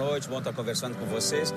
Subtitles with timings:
[0.00, 1.52] noite, bom estar conversando com vocês.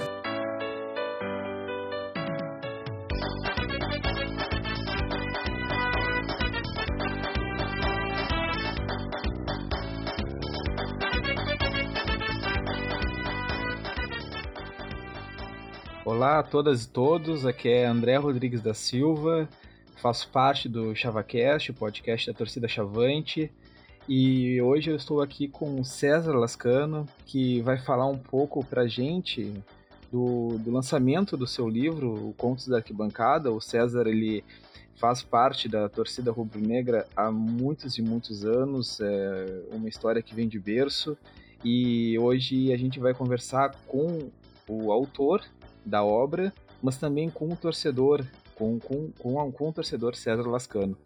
[16.04, 19.48] Olá a todas e todos, aqui é André Rodrigues da Silva,
[20.02, 23.50] faço parte do ChavaCast, o podcast da torcida Chavante,
[24.08, 28.88] e hoje eu estou aqui com o César Lascano, que vai falar um pouco pra
[28.88, 29.54] gente
[30.12, 33.52] do, do lançamento do seu livro, o Contos da Arquibancada.
[33.52, 34.44] O César, ele
[34.96, 40.48] faz parte da torcida rubro-negra há muitos e muitos anos, é uma história que vem
[40.48, 41.18] de berço,
[41.64, 44.30] e hoje a gente vai conversar com
[44.68, 45.44] o autor
[45.86, 48.26] da obra, mas também com o torcedor,
[48.56, 50.98] com, com, com, com o torcedor César Lascano.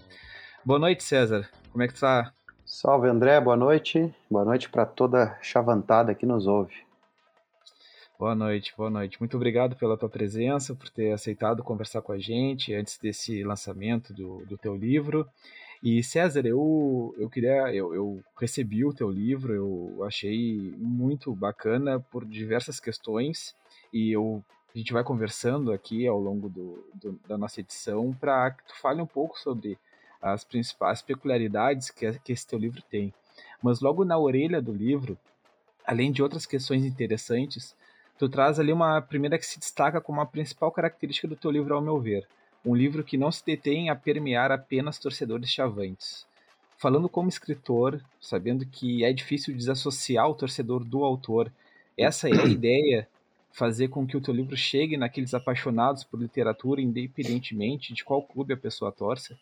[0.65, 1.49] Boa noite, César.
[1.71, 2.33] Como é que tá?
[2.69, 4.13] Salve André, boa noite.
[4.29, 6.75] Boa noite para toda chavantada que nos ouve.
[8.19, 9.17] Boa noite, boa noite.
[9.21, 14.13] Muito obrigado pela tua presença, por ter aceitado conversar com a gente antes desse lançamento
[14.13, 15.25] do, do teu livro.
[15.81, 22.01] E César, eu, eu queria, eu, eu recebi o teu livro, eu achei muito bacana
[22.11, 23.55] por diversas questões
[23.93, 24.43] e eu
[24.75, 28.77] a gente vai conversando aqui ao longo do, do da nossa edição para que tu
[28.77, 29.79] fale um pouco sobre
[30.21, 33.13] as principais peculiaridades que, que esse teu livro tem.
[33.61, 35.17] Mas logo na orelha do livro,
[35.85, 37.75] além de outras questões interessantes,
[38.17, 41.73] tu traz ali uma primeira que se destaca como a principal característica do teu livro,
[41.75, 42.27] ao meu ver.
[42.65, 46.25] Um livro que não se detém a permear apenas torcedores chavantes.
[46.77, 51.51] Falando como escritor, sabendo que é difícil desassociar o torcedor do autor,
[51.97, 53.07] essa é a ideia
[53.51, 58.53] fazer com que o teu livro chegue naqueles apaixonados por literatura, independentemente de qual clube
[58.53, 59.35] a pessoa torce?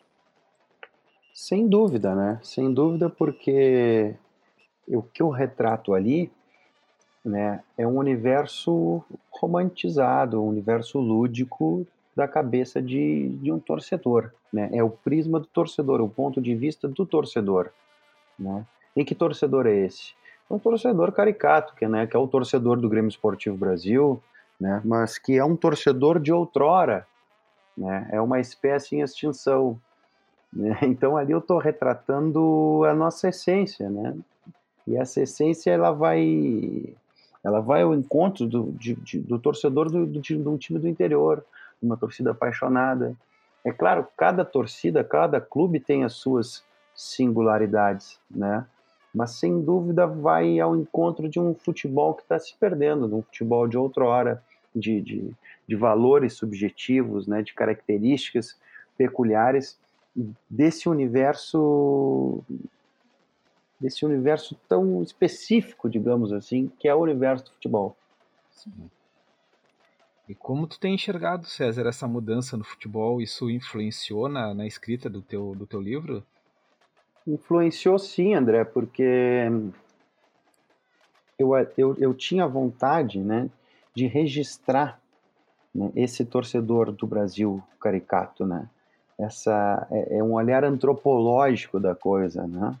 [1.36, 2.40] Sem dúvida, né?
[2.42, 4.14] Sem dúvida, porque
[4.88, 6.32] o que eu retrato ali
[7.22, 11.86] né, é um universo romantizado, um universo lúdico
[12.16, 14.32] da cabeça de, de um torcedor.
[14.50, 14.70] Né?
[14.72, 17.70] É o prisma do torcedor, o ponto de vista do torcedor.
[18.38, 18.64] Né?
[18.96, 20.14] E que torcedor é esse?
[20.50, 24.22] É um torcedor caricato, que, né, que é o torcedor do Grêmio Esportivo Brasil,
[24.58, 27.06] né, mas que é um torcedor de outrora,
[27.76, 29.78] né, é uma espécie em extinção,
[30.52, 30.78] né?
[30.82, 34.16] Então ali eu estou retratando a nossa essência, né?
[34.86, 36.94] E essa essência ela vai,
[37.42, 40.88] ela vai ao encontro do, de, de, do torcedor do, do, de um time do
[40.88, 41.44] interior,
[41.82, 43.16] uma torcida apaixonada.
[43.64, 46.64] É claro, cada torcida, cada clube tem as suas
[46.94, 48.64] singularidades, né?
[49.12, 53.22] Mas sem dúvida vai ao encontro de um futebol que está se perdendo, de um
[53.22, 54.42] futebol de outrora,
[54.74, 55.30] de, de,
[55.66, 57.42] de valores subjetivos, né?
[57.42, 58.56] De características
[58.96, 59.78] peculiares
[60.48, 62.42] desse universo
[63.78, 67.94] desse universo tão específico, digamos assim, que é o universo do futebol.
[68.50, 68.90] Sim.
[70.28, 73.20] E como tu tem enxergado, César, essa mudança no futebol?
[73.20, 76.24] Isso influenciou na, na escrita do teu, do teu livro?
[77.26, 79.50] Influenciou sim, André, porque
[81.38, 83.48] eu, eu, eu tinha vontade né,
[83.94, 85.00] de registrar
[85.74, 88.68] né, esse torcedor do Brasil caricato, né?
[89.18, 92.76] Essa é, é, um olhar antropológico da coisa, né?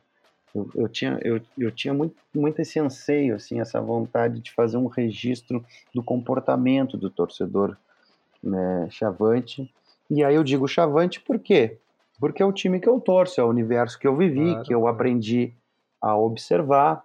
[0.54, 4.76] Eu, eu tinha, eu, eu tinha muito, muito esse anseio, assim, essa vontade de fazer
[4.76, 5.64] um registro
[5.94, 7.76] do comportamento do torcedor
[8.42, 9.70] né, chavante.
[10.08, 11.78] E aí eu digo chavante por quê?
[12.18, 14.64] Porque é o time que eu torço, é o universo que eu vivi, claro.
[14.64, 15.52] que eu aprendi
[16.00, 17.04] a observar,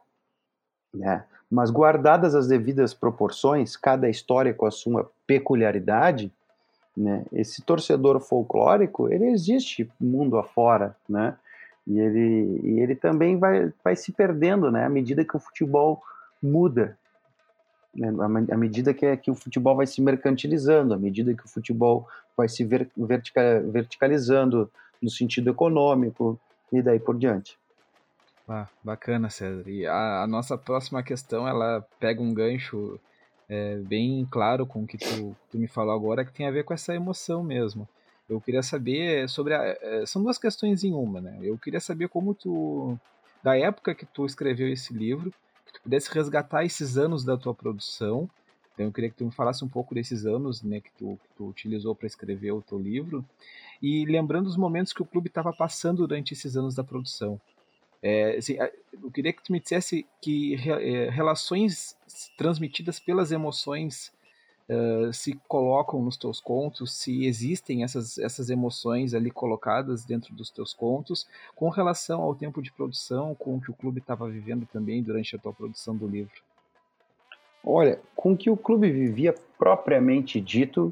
[0.94, 1.26] né?
[1.50, 6.32] Mas guardadas as devidas proporções, cada história com a sua peculiaridade,
[6.96, 7.26] né?
[7.32, 11.36] Esse torcedor folclórico, ele existe mundo afora, né?
[11.88, 14.86] E ele, e ele também vai, vai se perdendo, né?
[14.86, 16.02] À medida que o futebol
[16.42, 16.98] muda,
[17.94, 18.10] né?
[18.52, 22.48] à medida que, que o futebol vai se mercantilizando, à medida que o futebol vai
[22.48, 24.70] se ver, vertica, verticalizando
[25.02, 26.40] no sentido econômico
[26.72, 27.58] e daí por diante.
[28.48, 29.68] Ah, bacana, César.
[29.68, 33.00] E a, a nossa próxima questão, ela pega um gancho
[33.52, 36.64] é, bem claro com o que tu, tu, me falou agora, que tem a ver
[36.64, 37.86] com essa emoção mesmo.
[38.30, 41.38] Eu queria saber sobre a, é, são duas questões em uma, né?
[41.42, 42.98] Eu queria saber como tu,
[43.44, 45.34] da época que tu escreveu esse livro,
[45.66, 48.30] que tu pudesse resgatar esses anos da tua produção.
[48.74, 51.36] Então eu queria que tu me falasse um pouco desses anos, né, que tu, que
[51.36, 53.26] tu utilizou para escrever o teu livro
[53.82, 57.38] e lembrando os momentos que o clube estava passando durante esses anos da produção.
[58.02, 58.58] É, assim,
[58.94, 61.96] eu queria que tu me dissesse que é, relações
[62.36, 64.12] transmitidas pelas emoções
[64.68, 70.50] uh, se colocam nos teus contos, se existem essas, essas emoções ali colocadas dentro dos
[70.50, 74.66] teus contos, com relação ao tempo de produção, com o que o clube estava vivendo
[74.66, 76.42] também durante a tua produção do livro.
[77.64, 80.92] Olha, com o que o clube vivia propriamente dito,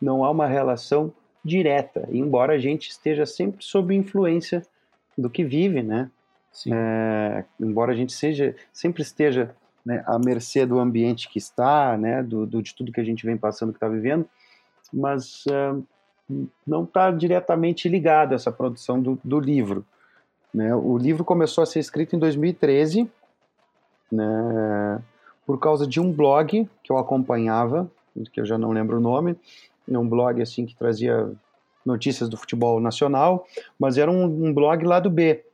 [0.00, 1.12] não há uma relação
[1.42, 4.62] direta, embora a gente esteja sempre sob influência
[5.16, 6.10] do que vive, né?
[6.66, 9.54] É, embora a gente seja sempre esteja
[9.84, 13.24] né, à mercê do ambiente que está, né, do, do, de tudo que a gente
[13.24, 14.28] vem passando, que está vivendo,
[14.92, 15.82] mas uh,
[16.66, 19.84] não está diretamente ligado a essa produção do, do livro.
[20.52, 20.74] Né?
[20.74, 23.10] O livro começou a ser escrito em 2013,
[24.10, 25.02] né,
[25.46, 27.90] por causa de um blog que eu acompanhava,
[28.32, 29.36] que eu já não lembro o nome,
[29.88, 31.30] é um blog assim que trazia
[31.84, 33.46] notícias do futebol nacional,
[33.78, 35.44] mas era um, um blog lá do B,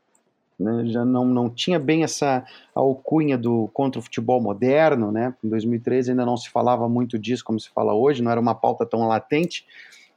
[0.59, 2.45] né, já não, não tinha bem essa
[2.75, 5.35] alcunha do contra o futebol moderno, né?
[5.45, 8.55] Em 2013 ainda não se falava muito disso como se fala hoje, não era uma
[8.55, 9.67] pauta tão latente,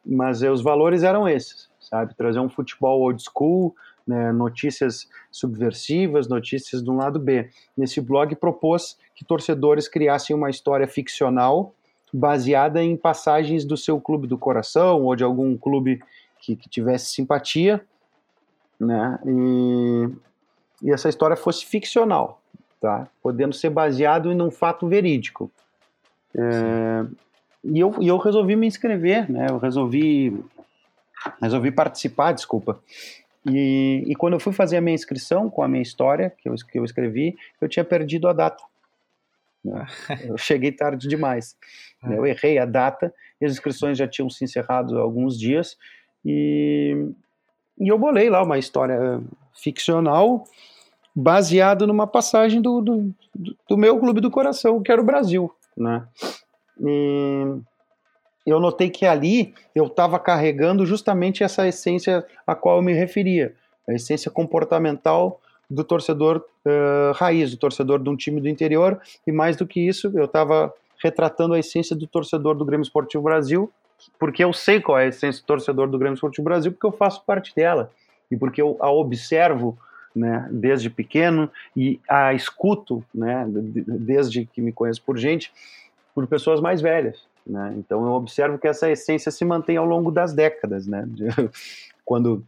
[0.06, 2.15] mas eh, os valores eram esses, sabe?
[2.15, 3.75] Trazer um futebol old school,
[4.07, 7.50] né, notícias subversivas, notícias do lado B.
[7.77, 11.75] Nesse blog propôs que torcedores criassem uma história ficcional
[12.12, 16.01] baseada em passagens do seu clube do coração ou de algum clube
[16.39, 17.86] que, que tivesse simpatia,
[18.80, 19.19] né?
[19.25, 20.09] E,
[20.81, 22.42] e essa história fosse ficcional,
[22.80, 23.08] tá?
[23.22, 25.52] Podendo ser baseado em um fato verídico.
[26.36, 27.06] É,
[27.64, 29.48] e, eu, e eu resolvi me inscrever, né?
[29.50, 30.44] Eu resolvi,
[31.42, 32.80] resolvi participar, desculpa.
[33.46, 36.56] E, e quando eu fui fazer a minha inscrição com a minha história, que eu,
[36.56, 38.64] que eu escrevi, eu tinha perdido a data.
[39.64, 39.86] Né?
[40.24, 41.56] Eu cheguei tarde demais.
[42.04, 42.18] Né?
[42.18, 45.78] Eu errei a data e as inscrições já tinham se encerrado há alguns dias.
[46.25, 47.12] E,
[47.80, 49.22] e eu bolei lá uma história
[49.54, 50.44] ficcional
[51.16, 53.14] baseado numa passagem do, do,
[53.68, 56.06] do, meu clube do coração, que era o Brasil, né?
[56.81, 57.46] E
[58.46, 63.54] eu notei que ali eu estava carregando justamente essa essência a qual eu me referia,
[63.88, 65.40] a essência comportamental
[65.70, 69.80] do torcedor uh, raiz, do torcedor de um time do interior, e mais do que
[69.80, 73.72] isso, eu estava retratando a essência do torcedor do Grêmio Esportivo Brasil,
[74.18, 76.92] porque eu sei qual é a essência do torcedor do Grêmio Esportivo Brasil, porque eu
[76.92, 77.92] faço parte dela,
[78.31, 79.78] e porque eu a observo
[80.16, 85.51] né, desde pequeno e a escuto, né, desde que me conheço por gente,
[86.13, 87.24] por pessoas mais velhas.
[87.46, 87.75] Né?
[87.78, 90.86] Então eu observo que essa essência se mantém ao longo das décadas.
[90.86, 91.07] Né?
[92.06, 92.44] Quando,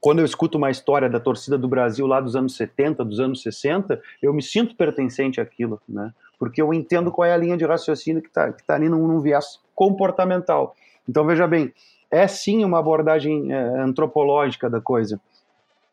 [0.00, 3.42] quando eu escuto uma história da torcida do Brasil lá dos anos 70, dos anos
[3.42, 6.12] 60, eu me sinto pertencente àquilo, né?
[6.38, 9.06] porque eu entendo qual é a linha de raciocínio que está que tá ali num,
[9.06, 10.74] num viés comportamental.
[11.08, 11.72] Então veja bem,
[12.10, 15.20] é sim uma abordagem é, antropológica da coisa.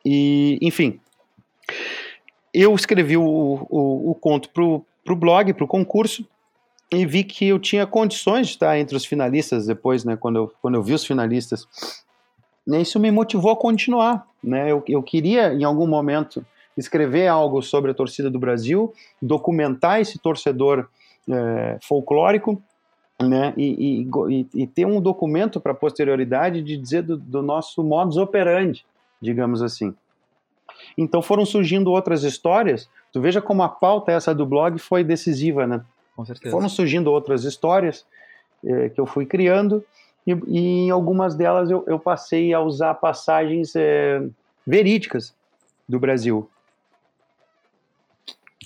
[0.05, 0.99] E, enfim,
[2.53, 6.27] eu escrevi o, o, o conto para o blog, para o concurso,
[6.91, 10.53] e vi que eu tinha condições de estar entre os finalistas depois, né, quando eu,
[10.61, 11.67] quando eu vi os finalistas.
[12.67, 14.25] E isso me motivou a continuar.
[14.43, 14.71] Né?
[14.71, 16.45] Eu, eu queria, em algum momento,
[16.77, 20.87] escrever algo sobre a torcida do Brasil, documentar esse torcedor
[21.29, 22.61] é, folclórico,
[23.17, 27.81] né, e, e, e, ter um documento para a posterioridade de dizer do, do nosso
[27.81, 28.85] modus operandi,
[29.21, 29.95] digamos assim.
[30.97, 32.89] Então foram surgindo outras histórias.
[33.13, 35.81] Tu veja como a pauta essa do blog foi decisiva, né?
[36.13, 36.51] Com certeza.
[36.51, 38.05] Foram surgindo outras histórias
[38.65, 39.83] eh, que eu fui criando
[40.25, 44.27] e, e, em algumas delas eu, eu passei a usar passagens eh,
[44.65, 45.35] verídicas
[45.87, 46.49] do Brasil.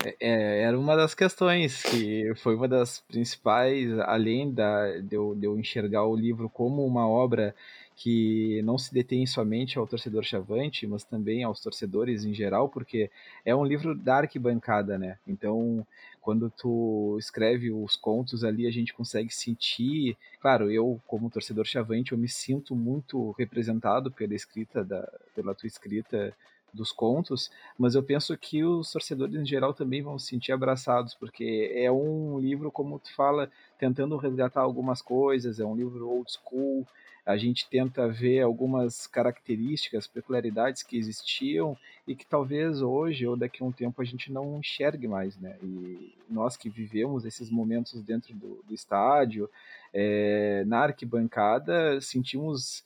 [0.03, 5.35] É, é, era uma das questões que foi uma das principais, além da, de, eu,
[5.35, 7.53] de eu enxergar o livro como uma obra
[7.99, 13.11] que não se detém somente ao torcedor chavante, mas também aos torcedores em geral, porque
[13.43, 15.17] é um livro da arquibancada, né?
[15.27, 15.85] Então,
[16.21, 20.15] quando tu escreve os contos ali, a gente consegue sentir.
[20.39, 25.67] Claro, eu, como torcedor chavante, eu me sinto muito representado pela escrita, da, pela tua
[25.67, 26.33] escrita
[26.73, 31.13] dos contos, mas eu penso que os torcedores em geral também vão se sentir abraçados,
[31.15, 36.31] porque é um livro, como tu fala, tentando resgatar algumas coisas, é um livro old
[36.31, 36.87] school,
[37.29, 43.61] a gente tenta ver algumas características, peculiaridades que existiam e que talvez hoje ou daqui
[43.61, 45.55] a um tempo a gente não enxergue mais, né?
[45.61, 49.47] E nós que vivemos esses momentos dentro do, do estádio,
[49.93, 52.83] é, na arquibancada, sentimos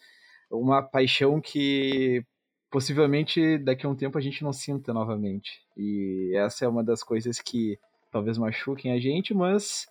[0.51, 2.21] uma paixão que
[2.69, 5.61] possivelmente daqui a um tempo a gente não sinta novamente.
[5.77, 7.79] E essa é uma das coisas que
[8.11, 9.87] talvez machuquem a gente, mas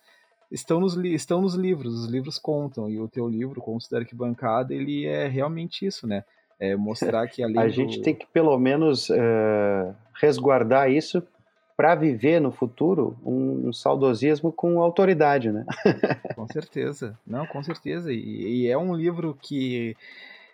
[0.53, 4.73] estão nos, estão nos livros, os livros contam, e o teu livro, Contos da Arquibancada,
[4.73, 6.23] ele é realmente isso, né?
[6.59, 7.71] É mostrar que além A do...
[7.71, 11.23] gente tem que pelo menos uh, resguardar isso
[11.75, 15.65] para viver no futuro um, um, saudosismo com autoridade, né?
[16.35, 18.13] com certeza, não, com certeza.
[18.13, 19.97] E, e é um livro que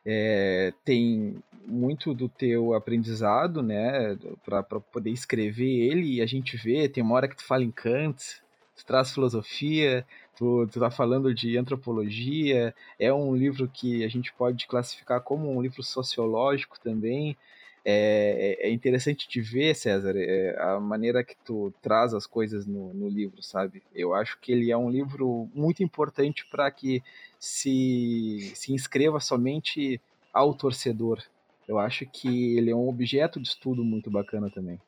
[0.06, 1.36] é, tem
[1.68, 7.16] muito do teu aprendizado, né, para poder escrever ele, e a gente vê, tem uma
[7.16, 8.42] hora que tu fala em Kant,
[8.80, 10.06] tu traz filosofia,
[10.36, 15.54] tu, tu tá falando de antropologia, é um livro que a gente pode classificar como
[15.54, 17.38] um livro sociológico também.
[17.84, 22.66] É, é, é interessante de ver, César, é, a maneira que tu traz as coisas
[22.66, 23.82] no, no, livro, sabe?
[23.96, 27.02] Eu acho que ele é um livro muito importante para que
[27.40, 30.00] se, se inscreva somente
[30.34, 31.22] ao torcedor.
[31.68, 34.80] Eu acho que ele é um objeto de estudo muito bacana também.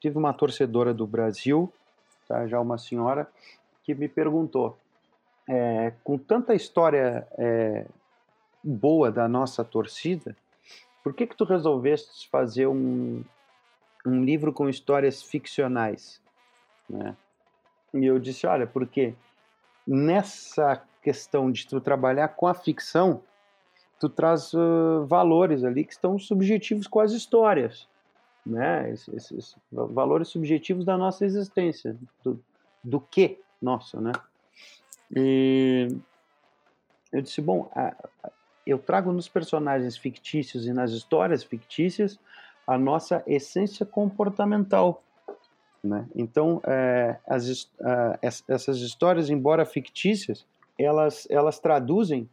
[0.00, 1.72] Tive uma torcedora do Brasil,
[2.32, 3.28] tá, já uma senhora,
[3.84, 4.78] que me perguntou,
[5.46, 7.84] é, com tanta história é,
[8.64, 10.34] boa da nossa torcida,
[11.02, 13.22] por que que tu resolveste fazer um,
[14.06, 16.22] um livro com histórias ficcionais?
[16.88, 17.14] Né?
[17.92, 19.14] E eu disse, olha, porque
[19.86, 23.22] nessa questão de tu trabalhar com a ficção,
[24.00, 27.86] tu traz uh, valores ali que estão subjetivos com as histórias,
[28.44, 28.90] né?
[28.90, 32.42] Esses, esses valores subjetivos da nossa existência, do,
[32.82, 34.12] do que nosso, né?
[35.14, 35.88] E
[37.12, 37.70] eu disse, bom,
[38.66, 42.18] eu trago nos personagens fictícios e nas histórias fictícias
[42.66, 45.02] a nossa essência comportamental.
[45.82, 46.06] Né?
[46.14, 47.70] Então, é, as,
[48.48, 50.46] essas histórias, embora fictícias,
[50.78, 52.28] elas, elas traduzem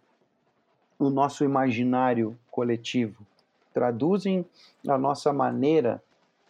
[0.98, 3.25] o nosso imaginário coletivo,
[3.74, 4.46] traduzem
[4.88, 6.02] a nossa maneira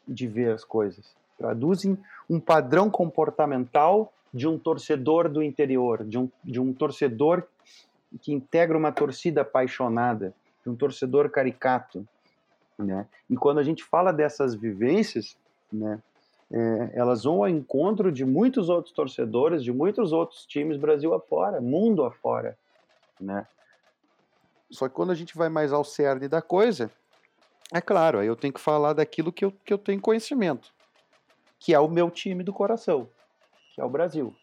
[0.08, 1.98] de ver as coisas, traduzem
[2.30, 7.44] um padrão comportamental de um torcedor do interior, de um, de um torcedor
[8.22, 10.34] que integra uma torcida apaixonada,
[10.64, 12.08] de um torcedor caricato.
[12.78, 13.08] Né?
[13.30, 15.38] E quando a gente fala dessas vivências,
[15.72, 16.02] né,
[16.52, 21.62] é, elas vão ao encontro de muitos outros torcedores, de muitos outros times Brasil afora,
[21.62, 22.58] mundo afora.
[23.20, 23.46] Né?
[24.72, 26.92] Só que quando a gente vai mais ao cerne da coisa,
[27.74, 30.74] é claro, aí eu tenho que falar daquilo que eu, que eu tenho conhecimento,
[31.60, 33.10] que é o meu time do coração,
[33.74, 34.36] que é o Brasil.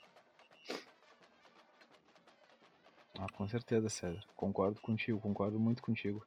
[3.18, 4.23] Ah, com certeza, César.
[4.37, 6.25] Concordo contigo, concordo muito contigo.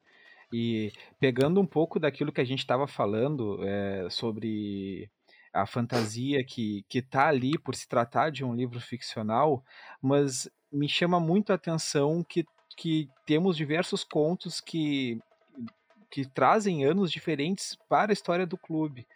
[0.52, 5.10] E pegando um pouco daquilo que a gente estava falando é, sobre
[5.54, 9.64] a fantasia que, que tá ali por se tratar de um livro ficcional,
[10.02, 15.20] mas me chama muito a atenção que, que temos diversos contos que,
[16.10, 19.08] que trazem anos diferentes para a história do clube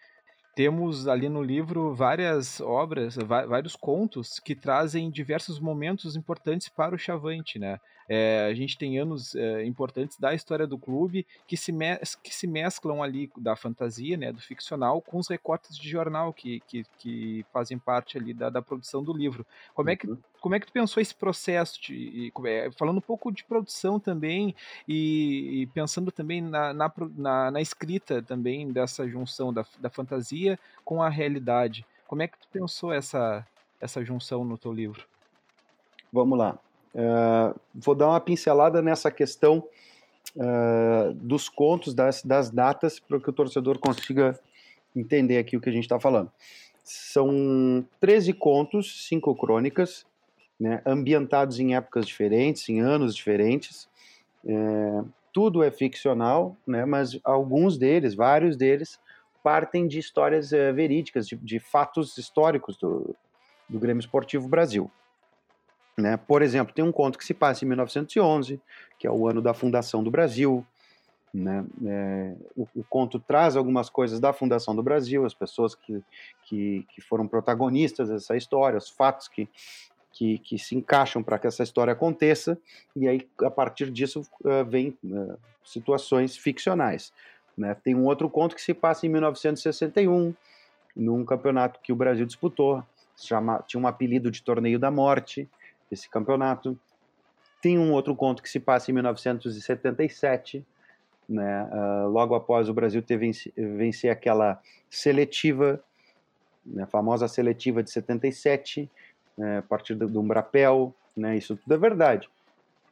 [0.55, 6.97] temos ali no livro várias obras, vários contos que trazem diversos momentos importantes para o
[6.97, 7.79] Chavante, né?
[8.07, 11.71] É, a gente tem anos é, importantes da história do clube que se,
[12.21, 16.59] que se mesclam ali da fantasia, né, do ficcional, com os recortes de jornal que,
[16.61, 19.45] que, que fazem parte ali da, da produção do livro.
[19.73, 20.17] Como é que uhum.
[20.41, 24.55] como é que tu pensou esse processo de, é, falando um pouco de produção também
[24.87, 30.59] e, e pensando também na, na, na, na, escrita também dessa junção da, da fantasia
[30.83, 31.85] com a realidade.
[32.07, 33.45] Como é que tu pensou essa
[33.79, 35.05] essa junção no teu livro?
[36.11, 36.57] Vamos lá.
[36.93, 39.63] Uh, vou dar uma pincelada nessa questão
[40.35, 44.39] uh, dos contos, das, das datas, para que o torcedor consiga
[44.95, 46.31] entender aqui o que a gente está falando.
[46.83, 50.05] São 13 contos, cinco crônicas,
[50.59, 53.89] né, ambientados em épocas diferentes, em anos diferentes.
[54.45, 58.99] É, tudo é ficcional, né, mas alguns deles, vários deles,
[59.41, 63.15] partem de histórias é, verídicas, de, de, fatos históricos do,
[63.67, 64.89] do Grêmio Esportivo Brasil.
[65.97, 66.17] Né?
[66.17, 68.59] Por exemplo, tem um conto que se passa em 1911,
[68.97, 70.65] que é o ano da fundação do Brasil.
[71.33, 71.65] Né?
[71.85, 76.03] É, o, o, conto traz algumas coisas da fundação do Brasil, as pessoas que,
[76.45, 79.49] que, que foram protagonistas dessa história, os fatos que,
[80.11, 82.57] que, que se encaixam para que essa história aconteça,
[82.95, 87.11] e aí, a partir disso, uh, vem uh, situações ficcionais.
[87.57, 87.75] Né?
[87.83, 90.35] Tem um outro conto que se passa em 1961,
[90.95, 92.83] num campeonato que o Brasil disputou,
[93.17, 95.49] chama, tinha um apelido de Torneio da Morte,
[95.91, 96.77] esse campeonato.
[97.61, 100.65] Tem um outro conto que se passa em 1977,
[101.27, 104.59] né, uh, logo após o Brasil ter venci, vencer aquela
[104.89, 105.81] seletiva,
[106.65, 108.89] né, famosa seletiva de 77,
[109.37, 112.29] né, a partir do, do Umbrapel, né, isso tudo é verdade.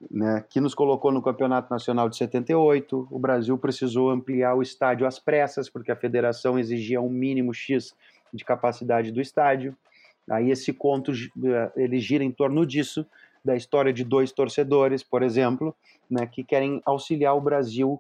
[0.10, 3.08] Né, que nos colocou no Campeonato Nacional de 78.
[3.12, 7.94] O Brasil precisou ampliar o estádio às pressas, porque a federação exigia um mínimo X
[8.34, 9.78] de capacidade do estádio.
[10.30, 13.06] Aí esse conto eh, ele gira em torno disso,
[13.44, 15.76] da história de dois torcedores, por exemplo,
[16.10, 18.00] né, que querem auxiliar o Brasil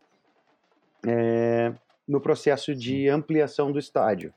[1.05, 1.73] é,
[2.07, 4.33] no processo de ampliação do estádio.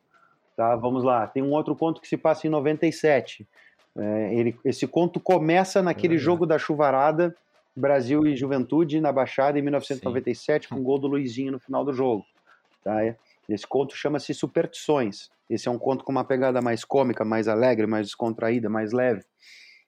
[0.56, 1.26] Tá, vamos lá.
[1.26, 3.46] Tem um outro conto que se passa em 97.
[3.96, 7.34] É, ele, esse conto começa naquele jogo da chuvarada,
[7.76, 10.74] Brasil e Juventude na Baixada em 1997, Sim.
[10.74, 12.24] com o gol do Luizinho no final do jogo.
[12.82, 13.14] Tá?
[13.48, 15.30] Esse conto chama-se Superstições.
[15.48, 19.24] Esse é um conto com uma pegada mais cômica, mais alegre, mais descontraída, mais leve.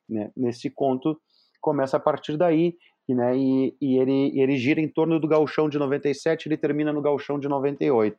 [0.09, 0.31] Né?
[0.37, 1.21] Nesse conto
[1.61, 2.77] começa a partir daí
[3.09, 3.37] né?
[3.37, 7.39] e, e ele, ele gira em torno do gauchão de 97 ele termina no gauchão
[7.39, 8.17] de 98.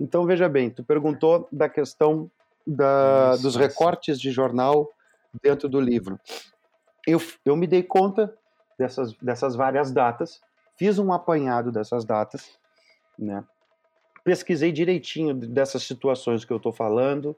[0.00, 2.30] Então, veja bem, tu perguntou da questão
[2.66, 4.90] da, dos recortes de jornal
[5.42, 6.18] dentro do livro.
[7.06, 8.34] Eu, eu me dei conta
[8.78, 10.40] dessas, dessas várias datas,
[10.76, 12.58] fiz um apanhado dessas datas,
[13.18, 13.44] né?
[14.28, 17.34] Pesquisei direitinho dessas situações que eu estou falando,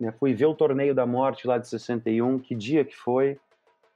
[0.00, 0.12] né?
[0.18, 3.38] fui ver o torneio da morte lá de 61, que dia que foi,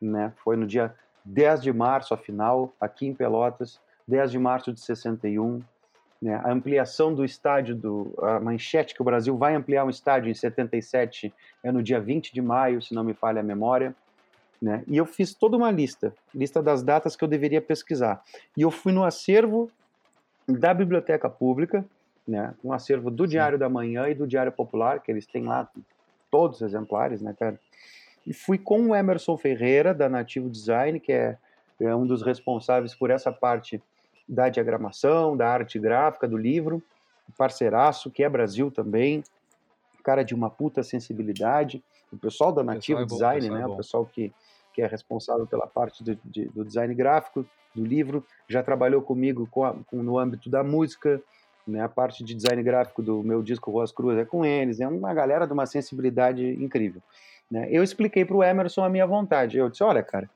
[0.00, 0.32] né?
[0.36, 4.80] foi no dia 10 de março, a final, aqui em Pelotas, 10 de março de
[4.80, 5.60] 61,
[6.22, 6.40] né?
[6.44, 10.34] a ampliação do estádio, do, a manchete que o Brasil vai ampliar um estádio em
[10.34, 13.92] 77 é no dia 20 de maio, se não me falha a memória,
[14.62, 14.84] né?
[14.86, 18.22] E eu fiz toda uma lista, lista das datas que eu deveria pesquisar.
[18.56, 19.70] E eu fui no acervo
[20.48, 21.84] da Biblioteca Pública,
[22.28, 22.54] né?
[22.62, 25.68] Um acervo do Diário da Manhã e do Diário Popular, que eles têm lá
[26.30, 27.58] todos os exemplares, né, cara?
[28.26, 31.38] E fui com o Emerson Ferreira, da Nativo Design, que é,
[31.80, 33.82] é um dos responsáveis por essa parte
[34.28, 36.82] da diagramação, da arte gráfica do livro,
[37.36, 39.24] parceiraço, que é Brasil também,
[40.04, 41.82] cara de uma puta sensibilidade,
[42.12, 44.32] o pessoal da Nativo pessoal é bom, Design, né, é o pessoal que
[44.78, 47.44] que é responsável pela parte do, de, do design gráfico
[47.74, 51.20] do livro, já trabalhou comigo com a, com, no âmbito da música,
[51.70, 54.88] né, a parte de design gráfico do meu disco Voz Cruz é com eles, é
[54.88, 57.02] uma galera de uma sensibilidade incrível.
[57.50, 57.68] Né?
[57.70, 60.28] Eu expliquei para o Emerson a minha vontade, eu disse, olha, cara,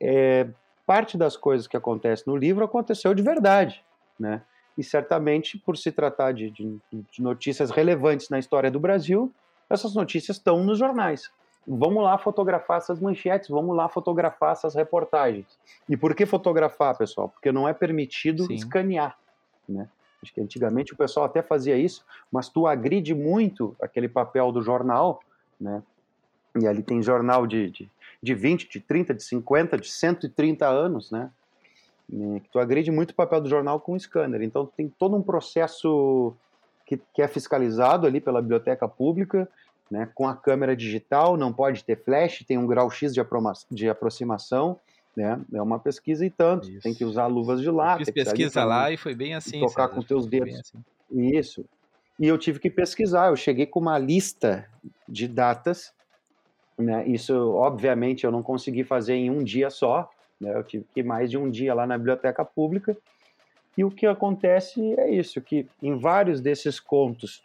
[0.00, 0.46] é,
[0.86, 3.84] parte das coisas que acontecem no livro aconteceu de verdade,
[4.18, 4.42] né?
[4.76, 9.32] E certamente, por se tratar de, de, de notícias relevantes na história do Brasil,
[9.70, 11.30] essas notícias estão nos jornais
[11.66, 15.46] vamos lá fotografar essas manchetes, vamos lá fotografar essas reportagens.
[15.88, 17.28] E por que fotografar, pessoal?
[17.28, 18.54] Porque não é permitido Sim.
[18.54, 19.16] escanear,
[19.68, 19.88] né?
[20.24, 24.62] Acho que antigamente o pessoal até fazia isso, mas tu agride muito aquele papel do
[24.62, 25.20] jornal,
[25.60, 25.82] né?
[26.58, 27.90] E ali tem jornal de, de,
[28.22, 31.30] de 20, de 30, de 50, de 130 anos, né?
[32.08, 34.42] Que tu agride muito o papel do jornal com o scanner.
[34.42, 36.34] Então tem todo um processo
[36.86, 39.48] que, que é fiscalizado ali pela biblioteca pública
[39.90, 43.20] né, com a câmera digital, não pode ter flash, tem um grau X de,
[43.70, 44.78] de aproximação,
[45.16, 46.80] né, é uma pesquisa e tanto, Isso.
[46.80, 48.10] tem que usar luvas de látex.
[48.10, 49.60] fiz pesquisa lá e foi bem assim.
[49.60, 50.58] Tocar com teus dedos.
[50.58, 50.84] Assim.
[51.10, 51.64] Isso.
[52.18, 54.68] E eu tive que pesquisar, eu cheguei com uma lista
[55.08, 55.92] de datas,
[56.78, 61.00] né, isso obviamente eu não consegui fazer em um dia só, né, eu tive que
[61.00, 62.96] ir mais de um dia lá na biblioteca pública,
[63.76, 67.42] e o que acontece é isso, que em vários desses contos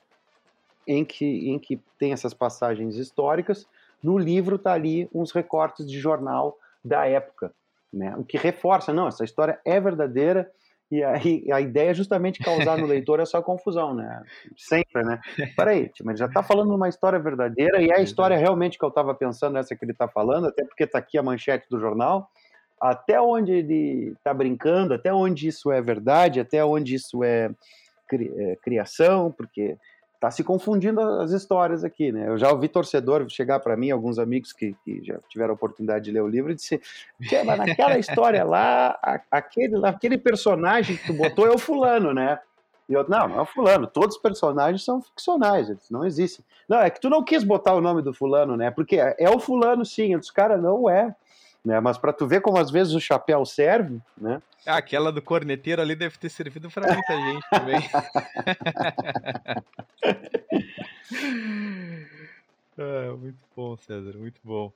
[0.90, 3.68] em que, em que tem essas passagens históricas.
[4.02, 7.54] No livro está ali uns recortes de jornal da época,
[7.92, 8.16] né?
[8.18, 10.50] o que reforça, não, essa história é verdadeira
[10.92, 14.24] e aí a ideia é justamente causar no leitor essa confusão, né?
[14.58, 15.20] Sempre, né?
[15.56, 18.84] Peraí, mas ele já está falando uma história verdadeira e é a história realmente que
[18.84, 21.80] eu estava pensando, essa que ele está falando, até porque está aqui a manchete do
[21.80, 22.30] jornal,
[22.82, 27.52] até onde ele está brincando, até onde isso é verdade, até onde isso é,
[28.12, 29.78] é criação, porque
[30.20, 32.28] tá se confundindo as histórias aqui, né?
[32.28, 36.06] Eu já ouvi torcedor chegar para mim, alguns amigos que, que, já tiveram a oportunidade
[36.06, 36.82] de ler o livro, e disse:
[37.46, 39.00] mas naquela história lá,
[39.32, 42.40] aquele, aquele personagem que tu botou é o fulano, né?
[42.90, 46.44] E eu, não, não é o fulano, todos os personagens são ficcionais, eles não existem.
[46.68, 48.72] Não, é que tu não quis botar o nome do fulano, né?
[48.72, 51.16] Porque é, é o fulano sim, os caras não é.
[51.64, 51.80] Né?
[51.80, 54.42] Mas para tu ver como às vezes o chapéu serve, né?
[54.66, 57.80] Ah, aquela do corneteiro ali deve ter servido para muita gente também.
[62.78, 64.72] ah, muito bom, César, muito bom.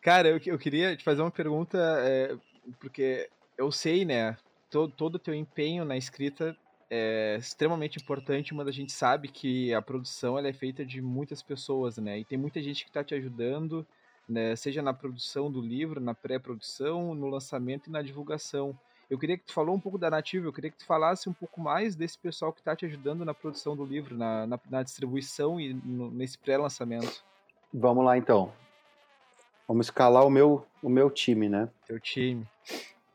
[0.00, 2.36] Cara, eu, eu queria te fazer uma pergunta, é,
[2.80, 4.36] porque eu sei, né,
[4.70, 6.56] todo, todo o teu empenho na escrita
[6.88, 11.42] é extremamente importante, mas a gente sabe que a produção ela é feita de muitas
[11.42, 13.86] pessoas, né, e tem muita gente que está te ajudando,
[14.28, 18.76] né, seja na produção do livro, na pré-produção, no lançamento e na divulgação.
[19.08, 21.32] Eu queria que tu falou um pouco da Nativa, eu queria que tu falasse um
[21.32, 24.82] pouco mais desse pessoal que está te ajudando na produção do livro, na, na, na
[24.82, 27.24] distribuição e no, nesse pré-lançamento.
[27.72, 28.52] Vamos lá então.
[29.68, 31.68] Vamos escalar o meu, o meu time, né?
[31.86, 32.46] Teu time.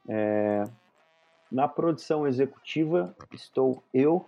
[0.08, 0.64] É,
[1.52, 4.26] na produção executiva estou eu,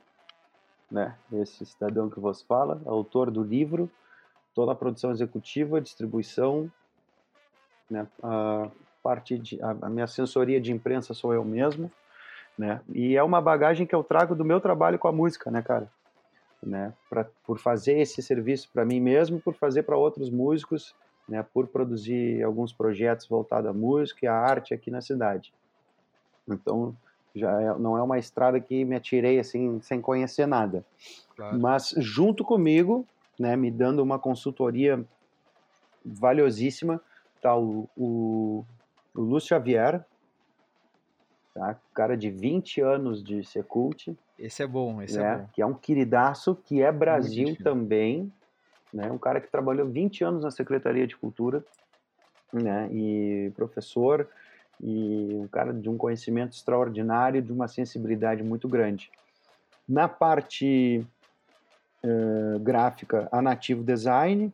[0.92, 1.18] né?
[1.32, 3.90] Esse cidadão que vos fala, autor do livro,
[4.54, 6.72] toda a produção executiva, distribuição,
[7.90, 8.70] né, a
[9.02, 11.92] parte de a, a minha assessoria de imprensa sou eu mesmo,
[12.58, 12.82] né?
[12.90, 15.90] E é uma bagagem que eu trago do meu trabalho com a música, né, cara?
[16.62, 20.96] Né, pra, por fazer esse serviço para mim mesmo, por fazer para outros músicos,
[21.28, 25.54] né, por produzir alguns projetos voltados à música e à arte aqui na cidade.
[26.48, 26.96] Então,
[27.36, 30.86] Já é, não é uma estrada que me atirei assim sem conhecer nada.
[31.36, 31.60] Claro.
[31.60, 33.06] Mas junto comigo,
[33.40, 35.04] né, me dando uma consultoria
[36.06, 37.02] valiosíssima,
[37.42, 38.66] tá o, o,
[39.14, 40.06] o Lúcio Xavier,
[41.54, 41.80] tá?
[41.94, 44.16] cara de 20 anos de Secult.
[44.38, 45.26] Esse é bom, esse né?
[45.26, 45.50] é bom.
[45.54, 48.32] Que é um queridaço, que é Brasil também,
[48.94, 49.12] né?
[49.12, 51.64] um cara que trabalhou 20 anos na Secretaria de Cultura,
[52.52, 52.90] né?
[52.92, 54.28] e professor,
[54.82, 59.10] e um cara de um conhecimento extraordinário, de uma sensibilidade muito grande.
[59.88, 61.06] Na parte
[62.04, 64.54] uh, gráfica, a Nativo Design,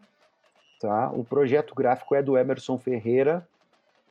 [0.80, 1.12] tá?
[1.12, 3.48] o projeto gráfico é do Emerson Ferreira,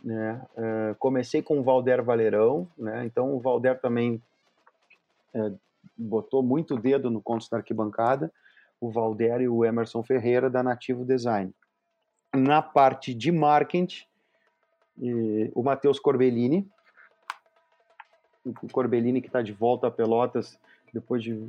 [0.02, 0.40] né?
[0.56, 3.04] Uh, comecei com o Valder Valerão, né?
[3.04, 4.22] então o Valder também
[5.34, 5.58] uh,
[5.96, 8.32] botou muito dedo no Contos da Arquibancada,
[8.80, 11.52] o Valder e o Emerson Ferreira da Nativo Design.
[12.32, 14.06] Na parte de marketing,
[15.54, 16.68] o Matheus Corbellini,
[18.44, 20.58] o Corbellini que está de volta a Pelotas
[20.92, 21.48] depois de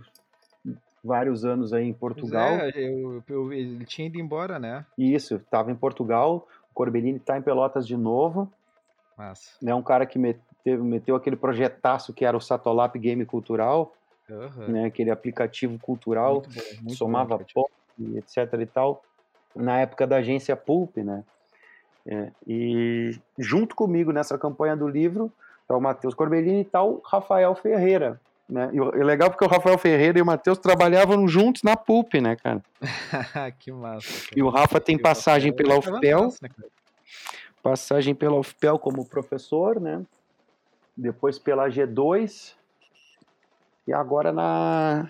[1.04, 2.52] vários anos aí em Portugal.
[2.52, 4.86] É, eu, eu, ele tinha ido embora, né?
[4.98, 6.48] Isso, estava em Portugal.
[6.72, 8.52] O Corbellini está em Pelotas de novo.
[9.18, 9.52] Massa.
[9.66, 13.94] É um cara que meteu, meteu aquele projetaço que era o Satolap Game Cultural,
[14.30, 14.68] uhum.
[14.68, 14.86] né?
[14.86, 17.72] Aquele aplicativo cultural, muito bom, muito somava bom, pop,
[18.16, 19.04] etc e tal.
[19.56, 21.24] Na época da agência Pulp, né?
[22.06, 25.32] É, e junto comigo nessa campanha do livro
[25.68, 28.72] tá o Matheus Corbellini e tal tá Rafael Ferreira, né?
[28.74, 32.36] E é legal porque o Rafael Ferreira e o Matheus trabalhavam juntos na Pulp, né,
[32.36, 32.64] cara?
[33.60, 34.08] que massa.
[34.08, 34.34] Cara.
[34.36, 36.50] E o Rafa tem passagem pela UFPEL, né,
[37.62, 40.04] passagem pela UFPEL como professor, né?
[40.98, 42.56] Depois pela G2
[43.88, 45.10] e agora na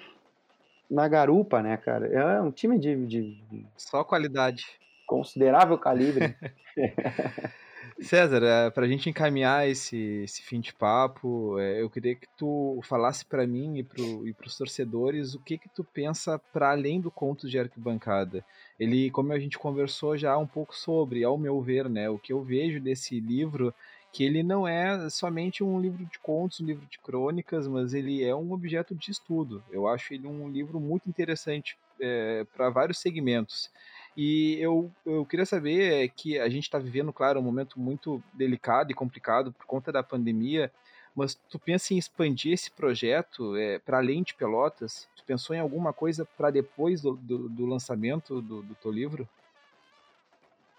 [0.90, 2.08] na Garupa, né, cara?
[2.08, 3.66] É um time de, de...
[3.78, 4.66] só qualidade,
[5.06, 6.36] considerável calibre.
[8.02, 12.28] César, é, para a gente encaminhar esse, esse fim de papo, é, eu queria que
[12.38, 17.02] tu falasse para mim e para os torcedores o que que tu pensa para além
[17.02, 18.44] do conto de arquibancada.
[18.80, 22.32] Ele, como a gente conversou já um pouco sobre, ao meu ver, né, o que
[22.32, 23.74] eu vejo desse livro,
[24.14, 28.24] que ele não é somente um livro de contos, um livro de crônicas, mas ele
[28.24, 29.62] é um objeto de estudo.
[29.70, 33.70] Eu acho ele um livro muito interessante é, para vários segmentos.
[34.18, 38.22] E eu, eu queria saber é, que a gente está vivendo, claro, um momento muito
[38.34, 40.72] delicado e complicado por conta da pandemia,
[41.16, 45.08] mas tu pensa em expandir esse projeto é, para além de Pelotas?
[45.16, 49.28] Tu pensou em alguma coisa para depois do, do, do, lançamento do, do teu livro?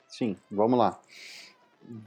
[0.07, 1.01] Sim, vamos lá.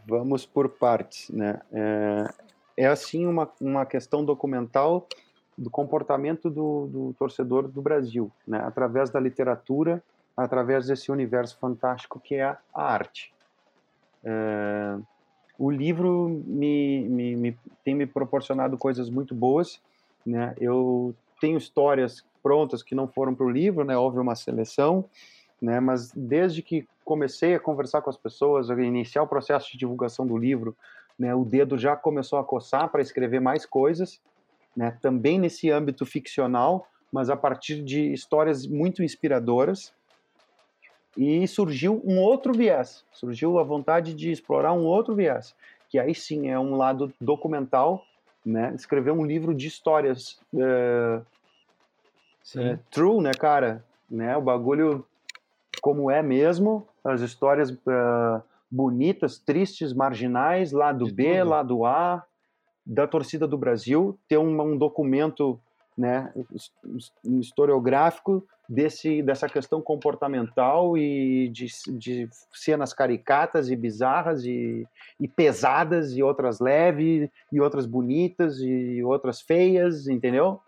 [0.05, 1.61] Vamos por partes, né?
[1.71, 2.33] É,
[2.77, 5.07] é assim uma, uma questão documental
[5.57, 8.59] do comportamento do, do torcedor do Brasil, né?
[8.65, 10.03] Através da literatura
[10.35, 13.33] através desse universo fantástico que é a arte.
[14.23, 14.97] É,
[15.57, 19.79] o livro me, me, me, tem me proporcionado coisas muito boas.
[20.25, 20.55] Né?
[20.59, 23.97] Eu tenho histórias prontas que não foram para o livro, né?
[23.97, 25.05] houve uma seleção,
[25.61, 25.79] né?
[25.79, 30.25] mas desde que comecei a conversar com as pessoas, a iniciar o processo de divulgação
[30.25, 30.75] do livro,
[31.17, 31.33] né?
[31.35, 34.19] o dedo já começou a coçar para escrever mais coisas,
[34.75, 34.97] né?
[35.01, 39.93] também nesse âmbito ficcional, mas a partir de histórias muito inspiradoras
[41.17, 45.55] e surgiu um outro viés, surgiu a vontade de explorar um outro viés,
[45.89, 48.03] que aí sim é um lado documental,
[48.45, 48.73] né?
[48.75, 51.21] Escrever um livro de histórias é,
[52.91, 53.83] true, né, cara?
[54.09, 54.35] Né?
[54.35, 55.05] O bagulho
[55.81, 61.49] como é mesmo, as histórias é, bonitas, tristes, marginais, lado de B, tudo.
[61.49, 62.23] lado A,
[62.85, 65.59] da torcida do Brasil, ter um, um documento
[65.97, 66.33] né,
[67.23, 74.87] historiográfico desse, dessa questão comportamental e de, de cenas caricatas e bizarras e,
[75.19, 80.59] e, pesadas e outras leves e outras bonitas e outras feias, entendeu?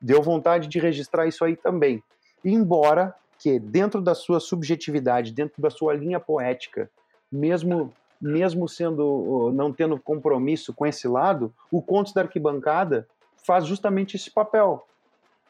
[0.00, 2.02] Deu vontade de registrar isso aí também.
[2.44, 6.90] Embora que dentro da sua subjetividade, dentro da sua linha poética,
[7.30, 13.08] mesmo mesmo sendo não tendo compromisso com esse lado, o Contos da Arquibancada
[13.44, 14.86] faz justamente esse papel,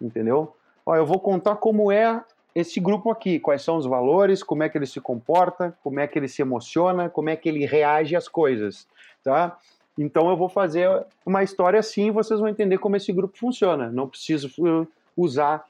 [0.00, 0.54] entendeu?
[0.84, 2.22] Ó, eu vou contar como é
[2.54, 6.06] esse grupo aqui, quais são os valores, como é que ele se comporta, como é
[6.06, 8.86] que ele se emociona, como é que ele reage às coisas,
[9.24, 9.56] tá?
[9.98, 10.88] Então eu vou fazer
[11.24, 13.90] uma história assim e vocês vão entender como esse grupo funciona.
[13.90, 15.64] Não preciso uh, usar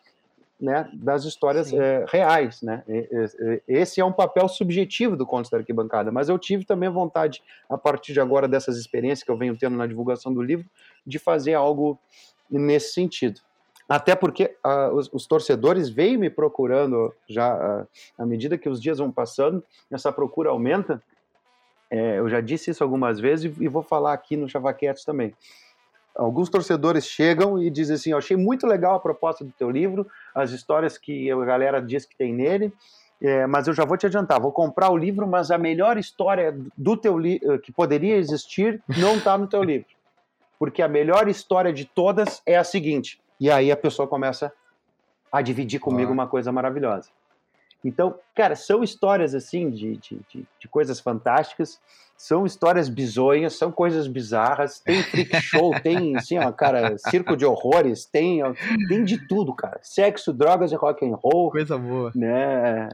[0.61, 2.63] né, das histórias é, reais.
[2.63, 2.85] Né?
[3.67, 7.43] Esse é um papel subjetivo do Contos da Arquibancada, mas eu tive também a vontade,
[7.69, 10.65] a partir de agora, dessas experiências que eu venho tendo na divulgação do livro,
[11.05, 11.99] de fazer algo
[12.49, 13.41] nesse sentido.
[13.93, 18.81] Até porque uh, os, os, torcedores veem me procurando já uh, à medida que os
[18.81, 21.03] dias vão passando, essa procura aumenta.
[21.91, 25.35] É, eu já disse isso algumas vezes e, e vou falar aqui no Chavaquetes também.
[26.17, 30.07] alguns torcedores chegam e dizem assim: Eu achei muito legal a proposta do teu livro,
[30.35, 32.73] as histórias que a galera diz que tem nele.
[33.21, 36.59] É, mas eu já vou te adiantar, vou comprar o livro, mas a melhor história
[36.79, 39.89] do teu livro que poderia existir não está no teu livro.
[40.59, 43.22] Porque a melhor história de todas é a seguinte.
[43.43, 44.53] E aí a pessoa começa
[45.33, 46.15] a dividir comigo ah.
[46.15, 47.11] uma coisa maravilhosa.
[47.85, 51.81] Então, cara, são histórias assim de, de, de, de, coisas fantásticas,
[52.17, 57.45] são histórias bizonhas, são coisas bizarras, tem freak show, tem, assim, ó, cara, circo de
[57.45, 58.55] horrores, tem, ó,
[58.89, 59.81] tem de tudo, cara.
[59.83, 61.51] Sexo, drogas e rock and roll.
[61.51, 62.13] Coisa boa.
[62.15, 62.91] Né?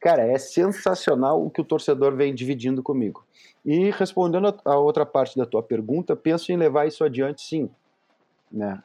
[0.00, 3.24] Cara, é sensacional o que o torcedor vem dividindo comigo.
[3.64, 7.70] E respondendo a outra parte da tua pergunta, penso em levar isso adiante, sim.
[8.50, 8.82] Né?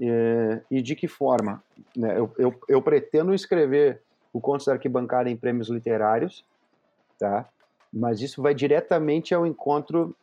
[0.00, 1.62] É, e de que forma?
[1.96, 2.18] Né?
[2.18, 6.44] Eu, eu, eu pretendo escrever o Contos da Arquibancada em prêmios literários,
[7.18, 7.48] tá?
[7.92, 10.14] Mas isso vai diretamente ao encontro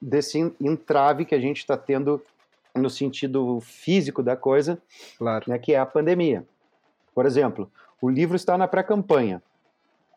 [0.00, 2.20] desse entrave que a gente está tendo
[2.74, 4.78] no sentido físico da coisa,
[5.16, 5.44] claro.
[5.46, 6.44] né, que é a pandemia.
[7.14, 7.70] Por exemplo,
[8.02, 9.40] o livro está na pré-campanha.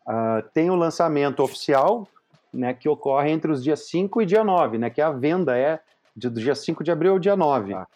[0.08, 2.08] Uh, tem o lançamento oficial,
[2.52, 5.80] né, que ocorre entre os dias 5 e dia 9, né, que a venda é
[6.16, 7.74] do dia 5 de abril ao dia 9.
[7.74, 7.88] Tá.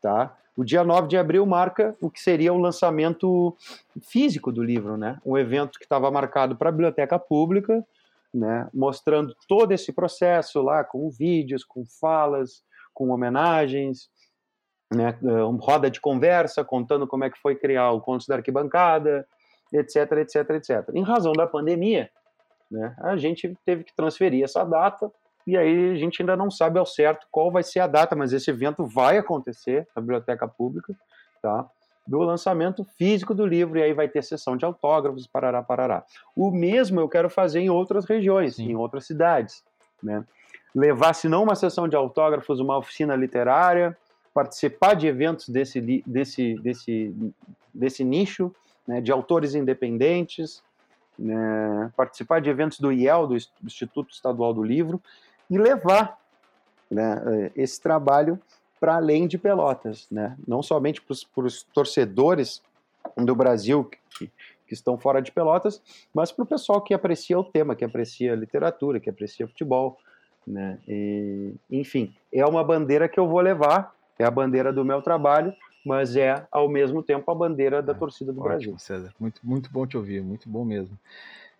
[0.00, 0.36] tá?
[0.56, 3.56] O dia 9 de abril marca o que seria o lançamento
[4.02, 5.18] físico do livro, né?
[5.26, 7.84] Um evento que estava marcado para a biblioteca pública,
[8.32, 8.68] né?
[8.72, 12.62] Mostrando todo esse processo lá, com vídeos, com falas,
[12.92, 14.08] com homenagens,
[14.94, 15.18] né?
[15.22, 19.26] Uma roda de conversa contando como é que foi criar o Contos da Arquibancada,
[19.72, 20.90] etc, etc, etc.
[20.94, 22.08] Em razão da pandemia,
[22.70, 22.94] né?
[23.00, 25.10] A gente teve que transferir essa data
[25.46, 28.32] e aí a gente ainda não sabe ao certo qual vai ser a data, mas
[28.32, 30.94] esse evento vai acontecer na Biblioteca Pública,
[31.42, 31.68] tá?
[32.06, 36.04] Do lançamento físico do livro, e aí vai ter sessão de autógrafos, parará, parará.
[36.36, 38.70] O mesmo eu quero fazer em outras regiões, Sim.
[38.70, 39.64] em outras cidades,
[40.02, 40.24] né?
[40.74, 43.96] Levar, se não uma sessão de autógrafos, uma oficina literária,
[44.34, 47.14] participar de eventos desse, desse, desse,
[47.72, 48.52] desse nicho,
[48.86, 50.62] né, de autores independentes,
[51.16, 55.00] né, participar de eventos do IEL, do Instituto Estadual do Livro,
[55.50, 56.18] e levar
[56.90, 58.38] né, eh, esse trabalho
[58.80, 60.36] para além de Pelotas, né?
[60.46, 62.62] não somente para os torcedores
[63.16, 64.30] do Brasil que,
[64.66, 65.80] que, estão fora de Pelotas,
[66.12, 69.98] mas para o pessoal que aprecia o tema, que aprecia literatura, que aprecia futebol.
[70.46, 70.78] Né?
[70.86, 75.54] E, enfim, é uma bandeira que eu vou levar, é a bandeira do meu trabalho,
[75.84, 78.78] mas é ao mesmo tempo a bandeira da é, torcida do ótimo, Brasil.
[78.78, 80.98] César, muito, muito bom te ouvir, muito bom mesmo.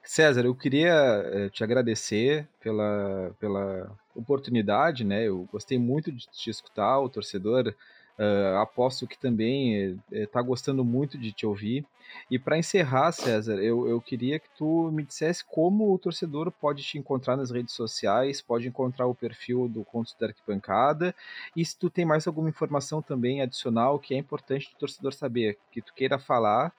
[0.05, 5.25] César, eu queria eh, te agradecer pela, pela oportunidade, né?
[5.27, 7.75] Eu gostei muito de te escutar, o torcedor.
[8.17, 11.85] Uh, aposto que também está gostando muito de te ouvir.
[12.31, 16.85] E para encerrar, César, eu, eu queria que tu me dissesse como o torcedor pode
[16.85, 21.13] te encontrar nas redes sociais, pode encontrar o perfil do Contos da Arquibancada,
[21.57, 25.59] e se tu tem mais alguma informação também adicional que é importante o torcedor saber,
[25.73, 26.73] que tu queira falar,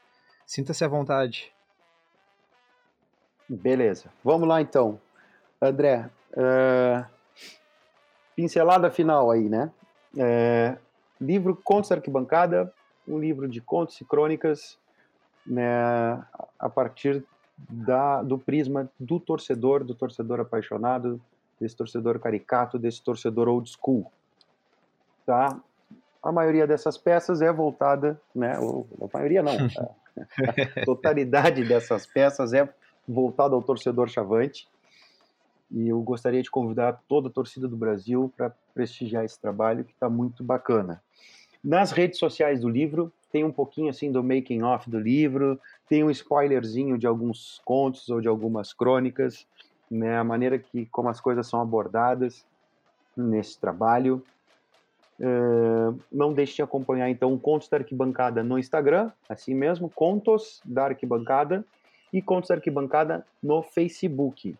[0.46, 1.55] sinta-se à vontade.
[3.48, 5.00] Beleza, vamos lá então.
[5.62, 7.06] André, uh,
[8.36, 9.72] pincelada final aí, né?
[10.14, 10.78] Uh,
[11.22, 12.74] livro Contos da Arquibancada,
[13.08, 14.78] um livro de contos e crônicas
[15.46, 16.24] né,
[16.60, 17.24] a partir
[17.58, 21.22] da, do prisma do torcedor, do torcedor apaixonado,
[21.60, 24.12] desse torcedor caricato, desse torcedor old school.
[25.26, 25.58] Tá?
[26.22, 32.68] A maioria dessas peças é voltada, né, a maioria não, a totalidade dessas peças é
[33.08, 34.68] voltado ao torcedor chavante.
[35.72, 39.94] E eu gostaria de convidar toda a torcida do Brasil para prestigiar esse trabalho que
[39.94, 41.02] está muito bacana.
[41.64, 46.04] Nas redes sociais do livro tem um pouquinho assim do making off do livro, tem
[46.04, 49.46] um spoilerzinho de alguns contos ou de algumas crônicas,
[49.90, 52.46] né, a maneira que como as coisas são abordadas
[53.16, 54.24] nesse trabalho.
[55.20, 60.86] Uh, não deixe de acompanhar então Contos da Arquibancada no Instagram, assim mesmo, Contos da
[60.86, 61.66] Arquibancada
[62.16, 64.58] e Contos da Arquibancada no Facebook.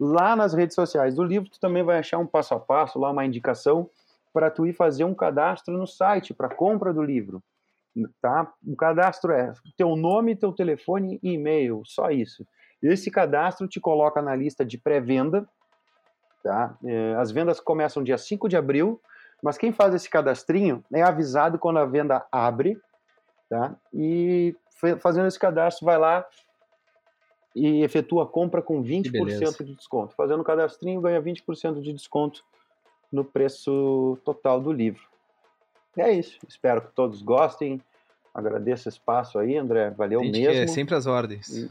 [0.00, 3.10] Lá nas redes sociais do livro, tu também vai achar um passo a passo, lá
[3.10, 3.88] uma indicação
[4.32, 7.40] para tu ir fazer um cadastro no site para compra do livro.
[8.20, 8.52] Tá?
[8.66, 12.44] O cadastro é teu nome, teu telefone e e-mail, só isso.
[12.82, 15.48] Esse cadastro te coloca na lista de pré-venda.
[16.42, 16.76] Tá?
[16.84, 19.00] É, as vendas começam dia 5 de abril,
[19.40, 22.80] mas quem faz esse cadastrinho é avisado quando a venda abre.
[23.48, 23.74] Tá?
[23.94, 24.56] E
[25.00, 26.24] fazendo esse cadastro, vai lá,
[27.54, 30.14] e efetua a compra com 20% de desconto.
[30.14, 32.44] Fazendo o cadastrinho, ganha 20% de desconto
[33.10, 35.02] no preço total do livro.
[35.96, 36.38] É isso.
[36.46, 37.80] Espero que todos gostem.
[38.34, 39.90] Agradeço o espaço aí, André.
[39.90, 40.48] Valeu mesmo.
[40.48, 41.48] É sempre as ordens.
[41.48, 41.68] E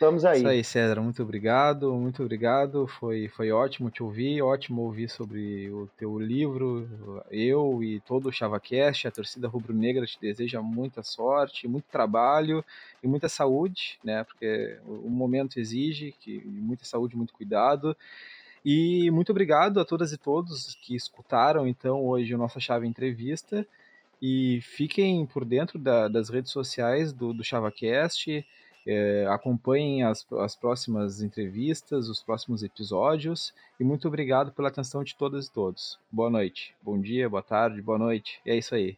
[0.00, 0.38] Estamos aí.
[0.38, 0.98] Isso aí, César.
[1.02, 2.86] Muito obrigado, muito obrigado.
[2.86, 6.88] Foi, foi ótimo te ouvir, ótimo ouvir sobre o teu livro.
[7.30, 12.64] Eu e todo o ChavaCast, a torcida rubro-negra te deseja muita sorte, muito trabalho
[13.02, 14.24] e muita saúde, né?
[14.24, 17.94] Porque o momento exige que muita saúde, muito cuidado.
[18.64, 23.66] E muito obrigado a todas e todos que escutaram então hoje a nossa chave entrevista.
[24.22, 28.46] E fiquem por dentro da, das redes sociais do, do ChavaCast.
[28.92, 33.54] É, acompanhem as, as próximas entrevistas, os próximos episódios.
[33.78, 35.98] E muito obrigado pela atenção de todas e todos.
[36.10, 38.40] Boa noite, bom dia, boa tarde, boa noite.
[38.44, 38.96] E é isso aí.